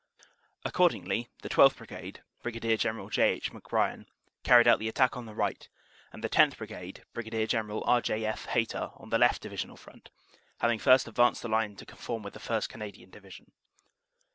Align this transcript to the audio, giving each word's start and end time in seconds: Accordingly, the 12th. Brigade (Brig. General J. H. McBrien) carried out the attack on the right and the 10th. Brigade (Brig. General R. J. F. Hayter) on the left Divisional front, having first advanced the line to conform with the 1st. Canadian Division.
Accordingly, 0.65 1.29
the 1.43 1.49
12th. 1.49 1.75
Brigade 1.77 2.23
(Brig. 2.41 2.79
General 2.79 3.07
J. 3.11 3.33
H. 3.33 3.51
McBrien) 3.51 4.07
carried 4.43 4.67
out 4.67 4.79
the 4.79 4.87
attack 4.89 5.15
on 5.15 5.27
the 5.27 5.35
right 5.35 5.69
and 6.11 6.23
the 6.23 6.27
10th. 6.27 6.57
Brigade 6.57 7.03
(Brig. 7.13 7.31
General 7.47 7.83
R. 7.85 8.01
J. 8.01 8.25
F. 8.25 8.45
Hayter) 8.47 8.89
on 8.95 9.11
the 9.11 9.19
left 9.19 9.43
Divisional 9.43 9.77
front, 9.77 10.09
having 10.59 10.79
first 10.79 11.07
advanced 11.07 11.43
the 11.43 11.49
line 11.49 11.75
to 11.75 11.85
conform 11.85 12.23
with 12.23 12.33
the 12.33 12.39
1st. 12.39 12.67
Canadian 12.67 13.11
Division. 13.11 13.51